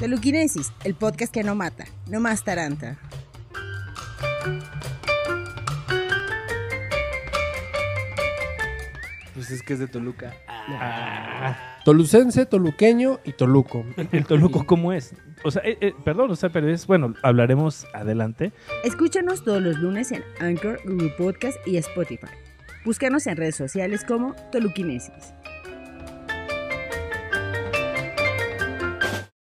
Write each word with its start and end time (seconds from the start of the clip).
Toluquinesis, 0.00 0.72
el 0.84 0.94
podcast 0.94 1.32
que 1.32 1.42
no 1.42 1.54
mata, 1.54 1.86
no 2.10 2.20
más 2.20 2.44
taranta. 2.44 2.98
Pues 9.34 9.50
es 9.50 9.62
que 9.62 9.72
es 9.72 9.78
de 9.78 9.86
Toluca. 9.86 10.34
Ah, 10.48 11.80
Tolucense, 11.84 12.44
toluqueño 12.46 13.20
y 13.24 13.32
toluco. 13.32 13.86
el 14.12 14.26
Toluco, 14.26 14.66
¿cómo 14.66 14.92
es? 14.92 15.14
O 15.44 15.50
sea, 15.50 15.62
eh, 15.64 15.78
eh, 15.80 15.94
perdón, 16.04 16.30
o 16.30 16.36
sea, 16.36 16.50
pero 16.50 16.68
es, 16.68 16.86
bueno, 16.86 17.14
hablaremos 17.22 17.86
adelante. 17.94 18.52
Escúchanos 18.84 19.44
todos 19.44 19.62
los 19.62 19.78
lunes 19.78 20.12
en 20.12 20.24
Anchor, 20.40 20.80
Google 20.84 21.10
Podcast 21.16 21.56
y 21.66 21.76
Spotify. 21.76 22.26
Búscanos 22.84 23.26
en 23.26 23.36
redes 23.36 23.56
sociales 23.56 24.04
como 24.04 24.34
Toluquinesis. 24.52 25.32